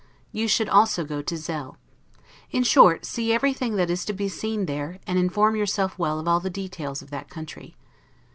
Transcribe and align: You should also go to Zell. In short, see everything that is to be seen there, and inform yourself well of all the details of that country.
You 0.31 0.47
should 0.47 0.67
also 0.67 1.05
go 1.05 1.21
to 1.21 1.37
Zell. 1.37 1.77
In 2.49 2.63
short, 2.63 3.05
see 3.05 3.31
everything 3.31 3.75
that 3.75 3.91
is 3.91 4.03
to 4.05 4.13
be 4.13 4.29
seen 4.29 4.65
there, 4.65 4.97
and 5.05 5.19
inform 5.19 5.55
yourself 5.55 5.99
well 5.99 6.17
of 6.19 6.27
all 6.27 6.39
the 6.39 6.49
details 6.49 7.03
of 7.03 7.11
that 7.11 7.29
country. 7.29 7.75